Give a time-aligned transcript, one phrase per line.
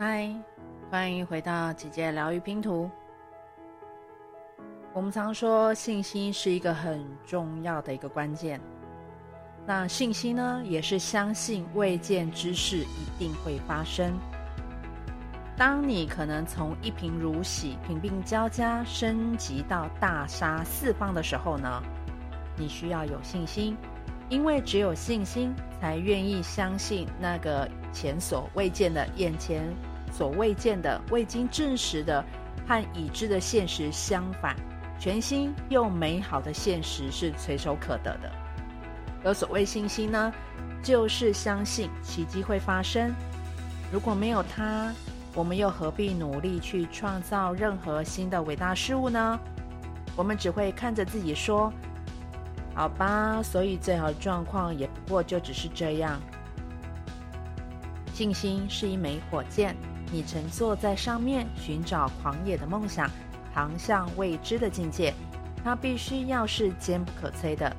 [0.00, 0.32] 嗨，
[0.92, 2.88] 欢迎回到姐姐疗愈拼图。
[4.92, 8.60] 我们常说信心是一个很重要的一个关键。
[9.66, 14.16] 那信心呢，也是相信未见之事一定会发生。
[15.56, 21.82] 当你可能从一贫如洗、贫病交加升级到大杀四方的时候呢，
[22.56, 23.76] 你需要有信心，
[24.28, 29.62] 因为只有信心，才愿意相信那个前所未见的眼前。
[30.10, 32.24] 所未见的、未经证实的
[32.66, 34.56] 和已知的现实相反，
[34.98, 38.32] 全新又美好的现实是随手可得的。
[39.22, 40.32] 而所谓信心呢，
[40.82, 43.12] 就是相信奇迹会发生。
[43.92, 44.90] 如果没有它，
[45.34, 49.38] 我们又何必努力去创造任何新的伟大事物呢？
[50.16, 51.70] 我们只会看着自己说
[52.74, 56.18] ：“好吧，所以最好的状况也不过就只是这样。”
[58.18, 59.76] 信心是一枚火箭。
[60.10, 63.08] 你乘坐在上面，寻找狂野的梦想，
[63.54, 65.14] 航向未知的境界。
[65.62, 67.72] 它必须要是坚不可摧的，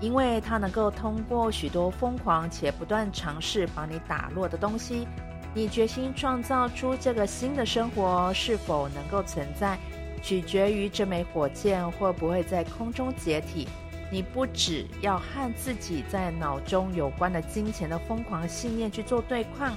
[0.00, 5.06] 因为它能够通过许多疯狂且不断尝试把你打落的东西。
[5.54, 9.78] 你决心创造出这个新的生活是否能够存在，
[10.20, 13.68] 取决于这枚火箭会不会在空中解体。
[14.10, 19.76] 你不只要和自己在脑中有关的金钱的疯狂信念去做对抗。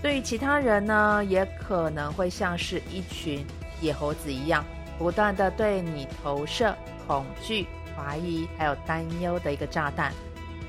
[0.00, 3.44] 对于其他人呢，也可能会像是一群
[3.80, 4.64] 野猴子一样，
[4.98, 6.74] 不断地对你投射
[7.06, 10.12] 恐惧、怀疑，还有担忧的一个炸弹。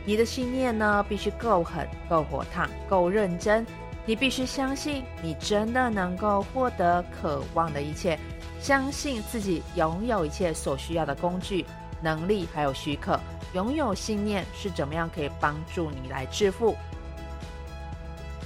[0.06, 3.66] 你的信念呢，必须够狠、够火烫、够认真。
[4.06, 8.20] 你必须相信，你真的能够获得渴望的一切，
[8.59, 11.66] 相信自己拥有一切所需要的工具、
[12.04, 13.20] 能力，还有许可。
[13.54, 16.76] 拥有信念是怎么样可以帮助你来致富？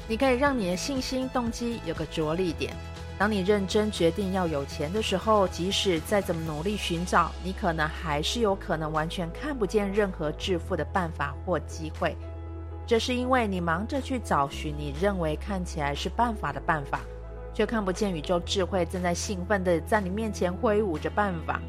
[0.08, 2.74] 你可以让你的信心动机有个着力点。
[3.18, 12.16] 当你认真决定要有钱的时候，即使再怎么努力寻找，你可能还是有可能完全看不见任何致富的办法或机会。
[12.86, 17.02] 这是因为你忙着去找寻你认为看起来是办法的办法，
[17.54, 21.60] 却看不见宇宙智慧正在兴奋地在你面前挥舞着办法。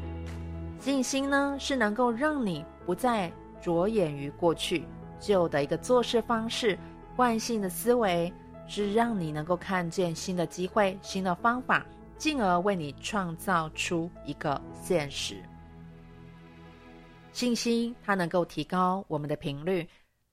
[0.79, 3.31] 信心呢，是能够让你不再
[3.61, 4.85] 着眼于过去
[5.19, 6.77] 旧的一个做事方式。
[7.15, 8.31] 惯性的思维
[8.65, 11.85] 是让你能够看见新的机会、新的方法，
[12.17, 15.35] 进而为你创造出一个现实。
[17.33, 19.85] 信心它能够提高我们的频率。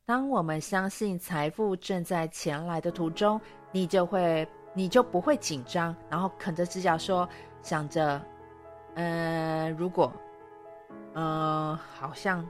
[0.04, 3.40] 当我们相信财富正在前来的途中，
[3.72, 7.28] 你就会，你就不会紧张，然后啃着指甲说，
[7.62, 8.22] 想着，
[8.94, 10.12] 呃，如果，
[11.16, 12.47] 呃，好像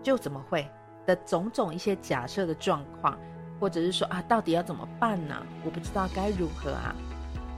[0.00, 0.70] 就怎么会
[1.04, 3.18] 的种种一些假设的状况。
[3.60, 5.36] 或者是说啊，到底要怎么办呢？
[5.64, 6.92] 我不知道该如何啊，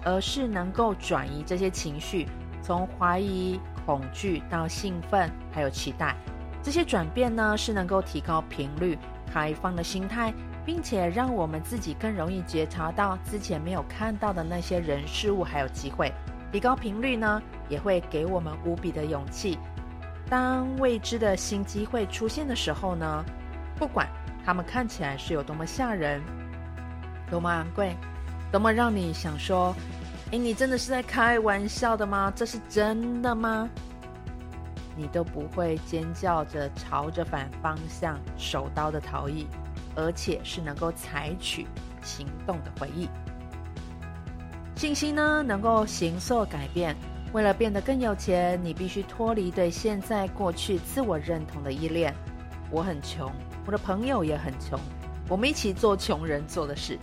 [0.05, 2.29] 而是能够转移这些情绪，
[2.63, 6.15] 从怀疑、恐惧到兴奋，还有期待。
[6.63, 8.99] 这些转变呢，是能够提高频率、
[9.33, 10.31] 开放的心态，
[10.67, 16.13] 并且让我们自己更容易觉察到之前没有看到的那些人事物还有机会。
[16.53, 19.59] 提高频率呢，也会给我们无比的勇气。
[20.29, 23.25] 当未知的新机会出现的时候呢，
[23.79, 24.09] 不管。
[24.47, 26.21] 他们看起来是有多么吓人，
[27.31, 27.97] 多么昂贵，
[28.53, 29.75] 多么让你想说
[30.33, 32.31] ：“诶，你真的是在开玩笑的吗？
[32.37, 33.67] 这是真的吗？”
[34.95, 39.47] 你都不会尖叫着朝着反方向手刀的逃逸，
[39.97, 41.67] 而且是能够采取
[42.03, 43.09] 行动的回忆。
[44.77, 46.95] 信心呢，能够形塑改变。
[47.35, 52.15] 为了变得更有钱，你必须脱离对现在、过去自我认同的依恋。
[52.71, 53.29] 我很穷。
[53.67, 54.79] 我的朋友也很穷，
[55.29, 56.97] 我们一起做穷人做的事。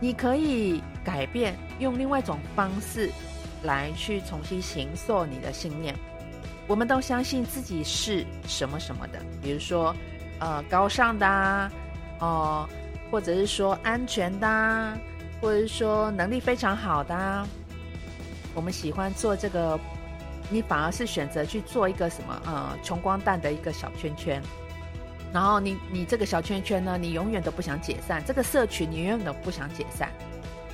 [0.00, 3.08] 你可以改变，用另外一种方式
[3.62, 5.94] 来去重新形塑你的信念。
[6.66, 9.94] 我们都相信自己是什么什么的，比如说，
[10.40, 11.70] 呃，高尚的啊，
[12.18, 12.68] 哦、
[13.12, 14.98] 或者是说安全的啊，
[15.40, 17.46] 或者是说能力非常好的啊。
[18.54, 19.78] 我们喜欢做这个。
[20.50, 24.42] 你反而是选择去做一个什么呃穷光蛋的一个小圈圈，
[25.32, 30.10] 然后你你这个小圈圈呢，你永远都不想解散，这个社群你永远都不想解散。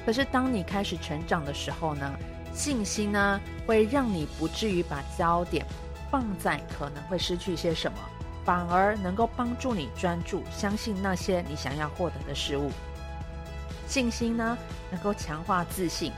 [0.04, 2.12] 可是当你开始成长的时候呢，
[2.54, 5.64] 信心呢会让你不至于把焦点
[6.10, 7.98] 放在可能会失去些什么，
[8.44, 12.72] 反而能够帮助你专注相信那些你想要获得的事物。
[13.86, 14.58] 信心呢
[14.90, 16.10] 能够强化自信，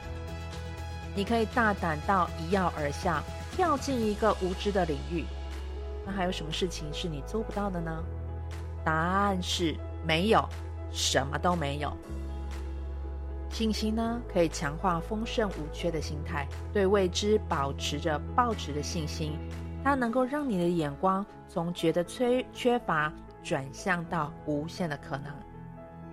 [1.15, 3.23] 你可以大胆到一跃而下。
[3.53, 5.25] 跳进一个无知的领域，
[6.07, 8.03] 那还有什么事情是你做不到的呢？
[8.85, 9.77] 答案是
[10.07, 10.49] 没有，
[10.93, 11.95] 什么都没有。
[13.51, 19.37] 信心呢，可以强化丰盛无缺的心态，对未知保持着抱持的信心。
[19.85, 23.13] 它能够让你的眼光从觉得缺缺乏
[23.43, 25.31] 转向到无限的可能。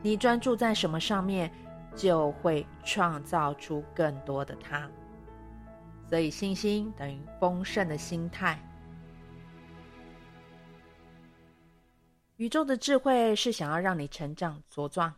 [0.01, 1.49] 你专注在什么上面，
[1.97, 4.89] 就会创造出更多的它。
[6.09, 8.57] 所以，信心等于丰盛的心态。
[12.37, 15.13] 宇宙的智慧是想要让你成长茁壮。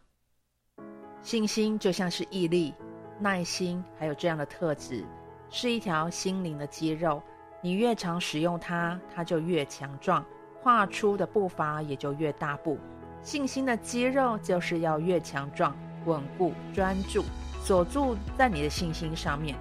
[1.21, 2.73] 信心就像是毅力、
[3.19, 5.05] 耐心，还有这样的特质，
[5.49, 7.21] 是一条心灵的肌肉。
[7.61, 10.25] 你越常使用它，它就越强壮，
[10.63, 12.79] 跨出的步伐也就越大步。
[13.21, 15.75] 信心的肌肉就是要越强壮、
[16.09, 17.23] 稳固、专注，
[17.63, 19.55] 锁住在你的信心上面。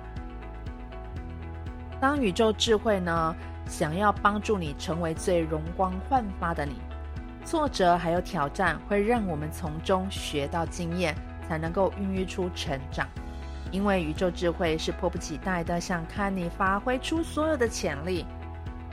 [2.01, 3.37] 当宇宙智慧呢，
[3.67, 6.73] 想要帮助你成为最容光焕发的你，
[7.45, 11.15] 挫折还有挑战会让我们从中学到经验。
[11.49, 13.09] 才能够孕育出成长，
[13.71, 18.27] 因为宇宙智慧是迫不及待的想看你发挥出所有的潜力，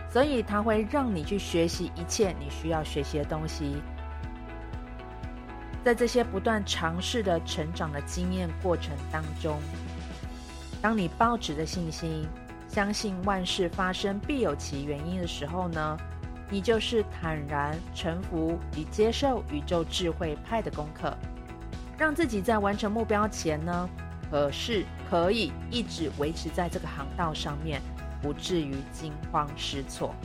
[0.10, 3.76] 所以它会让你去学习一切你需要学习的东西。
[5.86, 9.60] 在这些不断尝试的成长的经验过程当中，
[10.82, 12.28] 当你抱持的信心，
[12.68, 15.96] 相信万事发生必有其原因的时候呢，
[16.50, 21.16] 你就是坦然臣服与接受宇宙智慧派的功课。
[22.00, 23.88] 让自己在完成目标前呢，
[24.32, 27.80] 可是可以一直维持在这个航道上面，
[28.24, 30.16] 不至于惊慌失措。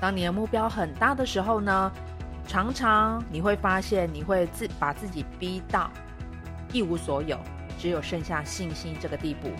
[0.00, 1.92] 当你的目标很大的时候呢，
[2.46, 5.90] 常常你会发现你会自把自己逼到
[6.72, 7.38] 一无所有，
[7.78, 9.50] 只有剩下信心这个地步，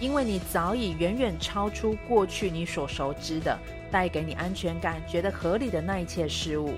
[0.00, 3.58] 因为你早已远远超出过去你所熟知的，
[3.90, 6.74] 带给你安全感、觉得合理的那一切事物。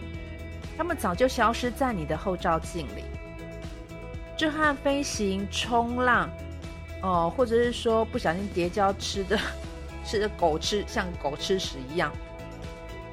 [0.77, 3.05] 他们早就消失在你的后照镜里。
[4.37, 6.29] 这和飞行、冲浪，
[7.03, 9.39] 哦，或者是说不小心跌跤吃的，
[10.05, 12.13] 吃的狗吃像狗吃屎一样。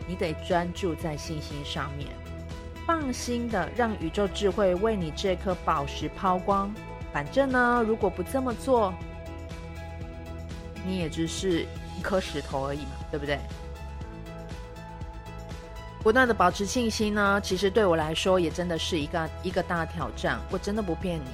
[0.07, 2.09] 你得专注在信心上面，
[2.85, 6.73] 放心的让宇宙智慧为你这颗宝石抛光。
[7.11, 8.93] 反正呢，如果不这么做，
[10.85, 11.65] 你也只是
[11.97, 13.39] 一颗石头而已嘛，对不对？
[16.01, 20.37] 不断的保持信心呢，其实对我来说也真的是一个一个大挑战。
[20.51, 21.29] 我真的不骗你，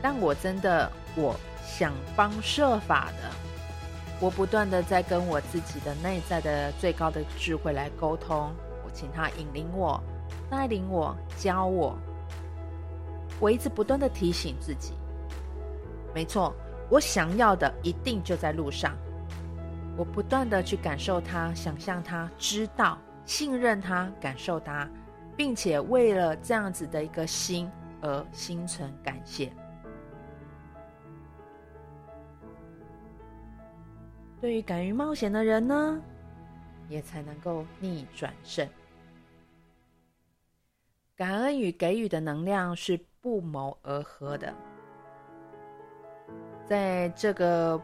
[0.00, 3.30] 但我真的我想方设法的，
[4.24, 8.50] 我不断的在跟我自己的内在的最高的智慧来沟通。
[8.82, 10.02] 我请他引领我、
[10.48, 11.94] 带领我、教我。
[13.38, 14.94] 我一直不断的提醒自己，
[16.14, 16.54] 没错，
[16.88, 18.96] 我想要的一定就在路上。
[19.94, 22.96] 我不断的去感受它，想象它，知道。
[23.26, 24.86] 信任他，感受他，
[25.34, 27.70] 并且为了这样子的一个心
[28.02, 29.50] 而心存感谢。
[34.44, 35.98] 对于敢于冒险的人呢，
[36.90, 38.68] 也才能够逆转胜。
[41.16, 44.52] 感恩与给予的能量是不谋而合的。
[46.66, 47.80] 在这个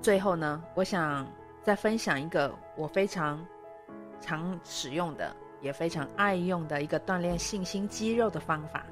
[0.00, 1.26] 最后呢，我想
[1.64, 3.44] 再分享一个我非常。
[4.20, 8.86] 常使用的，也非常爱用的一个锻炼信心肌肉的方法。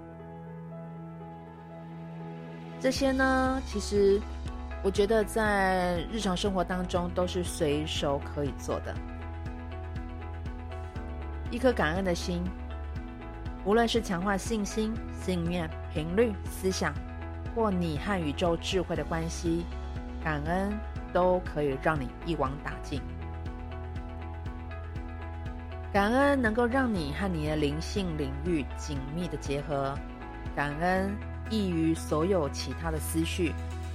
[2.80, 4.20] 这些呢，其实
[4.84, 8.94] 我觉得在日常生活当中都是随手可以做的。
[11.50, 12.44] 一颗感恩的心，
[13.64, 16.92] 无论是强化信心、信念、频率、思想，
[17.54, 19.64] 或你和宇宙智慧的关系，
[20.22, 20.78] 感恩
[21.14, 23.00] 都可以让你一网打尽。
[25.94, 29.96] 感恩能够让你和你的灵性领域紧密的结合，
[30.54, 31.16] 感恩
[31.48, 33.54] 异于所有其他的思绪，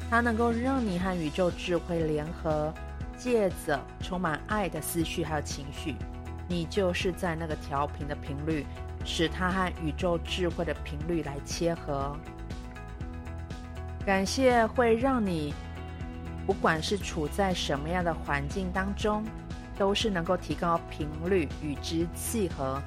[0.10, 2.74] 它能够让你和宇宙智慧联合，
[3.18, 5.96] 借着充满爱的思绪还有情绪，
[6.48, 8.66] 你就是在那个调频的频率，
[9.06, 12.16] 使它和宇宙智慧的频率来切合。
[14.06, 15.54] 感谢会让你，
[16.48, 19.24] 不管是处在什么样的环境当中。
[19.80, 22.82] 都是能够提高频率与之契合。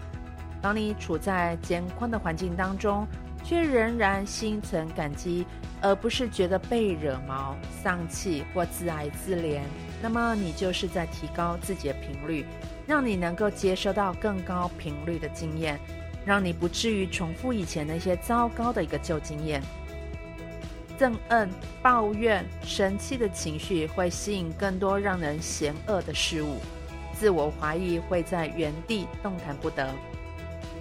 [0.60, 3.08] 当你处在艰困的环境当中，
[3.44, 5.46] 却仍然心存感激，
[5.80, 9.62] 而不是觉得被惹毛、丧气或自哀自怜，
[10.00, 12.46] 那么你就是在提高自己的频率，
[12.86, 15.78] 让你能够接收到更高频率的经验，
[16.24, 19.62] 让你不至于重复以前那些糟糕的一个旧经验。
[20.98, 21.48] 憎恨、
[21.82, 26.58] 抱怨、生气的情绪会吸引更多让人嫌恶的事物。
[27.12, 29.92] 自我怀疑会在原地动弹不得，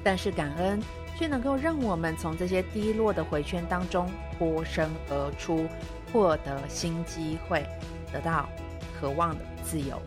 [0.03, 0.81] 但是感恩
[1.17, 5.67] 却能够让我们从这些低落的回圈当中脱身而出，
[6.12, 7.65] 获得新机会，
[8.12, 8.50] 得到
[9.00, 10.01] 渴望的自由。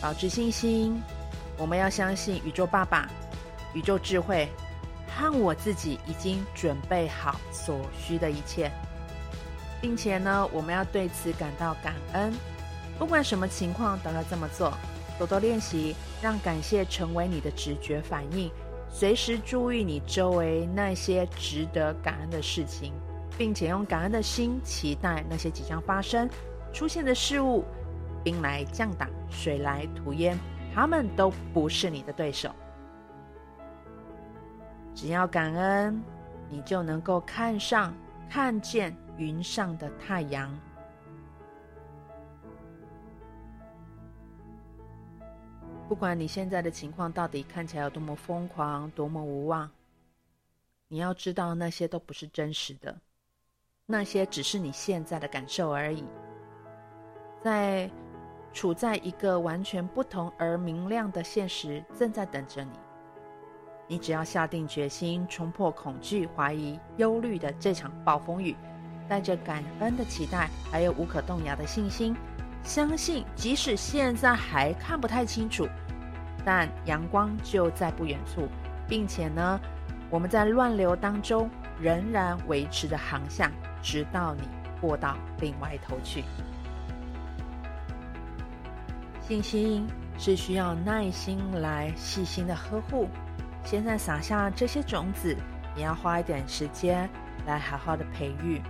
[0.00, 1.00] 保持信心，
[1.56, 3.08] 我们要相信宇宙爸爸、
[3.72, 4.48] 宇宙智慧
[5.08, 8.70] 和我自己已经准备好所需的一切，
[9.80, 12.32] 并且呢，我们要对此感到感恩。
[12.98, 14.72] 不管什么情况都要这么做，
[15.22, 18.50] 多多练习，让感谢成为你的直觉反应，
[18.90, 22.92] 随时注意你周围那些值得感恩的事情，
[23.38, 26.28] 并且用感恩的心期待那些即将发生、
[26.72, 27.64] 出现的事物。
[28.24, 30.36] 兵来将挡，水来土掩，
[30.74, 32.50] 他们都不是你的对手。
[34.92, 36.02] 只要感恩，
[36.48, 37.94] 你就能够看上、
[38.28, 40.52] 看见云上的太阳。
[45.92, 49.70] 不管你现在的情况到底看起来有多么疯狂、多么无望，
[50.88, 52.98] 你要知道，那些都不是真实的，
[53.84, 56.02] 那些只是你现在的感受而已。
[57.44, 57.90] 在
[58.54, 62.72] 处在一个完全不同而明亮的现实正在等着你。
[63.86, 68.56] 你只要下定决心，冲破恐惧、怀疑、忧虑的这场暴风雨，
[69.06, 72.16] 带着感恩的期待，还有无可动摇的信心，
[72.64, 75.68] 相信即使现在还看不太清楚，
[76.44, 78.48] 但阳光就在不远处，
[78.88, 79.60] 并且呢，
[80.10, 81.48] 我们在乱流当中
[81.80, 83.50] 仍然维持着航向，
[83.82, 84.42] 直到你
[84.80, 86.24] 过到另外一头去。
[89.20, 89.86] 信心
[90.18, 93.08] 是需要耐心来细心的呵护。
[93.64, 95.36] 现在撒下这些种子，
[95.76, 97.08] 也要花一点时间
[97.46, 98.60] 来好好的培育。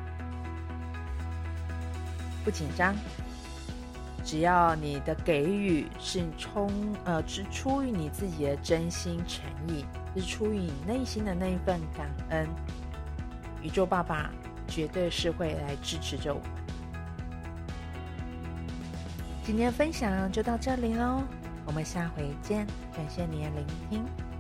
[2.45, 2.95] 不紧张，
[4.25, 6.71] 只要你的给予是充
[7.05, 12.49] 呃是出于你自己的真心诚意，是出于你内心的那一份感恩，
[13.63, 14.31] 宇宙爸爸
[14.69, 16.41] 绝对是会来支持着我。
[19.45, 21.23] 今天分享就到这里喽，
[21.67, 22.65] 我们下回见，
[22.97, 24.32] 感谢你的聆听。